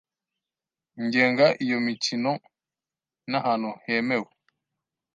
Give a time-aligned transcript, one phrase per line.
[1.03, 2.31] igenga iyo mikino
[3.29, 4.29] n’ahantu hemewe